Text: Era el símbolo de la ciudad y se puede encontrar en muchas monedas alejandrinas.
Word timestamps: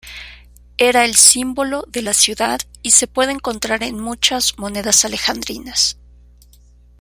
Era 0.79 1.05
el 1.05 1.13
símbolo 1.15 1.85
de 1.87 2.01
la 2.01 2.15
ciudad 2.15 2.59
y 2.81 2.89
se 2.89 3.05
puede 3.05 3.33
encontrar 3.33 3.83
en 3.83 3.99
muchas 3.99 4.57
monedas 4.57 5.05
alejandrinas. 5.05 5.99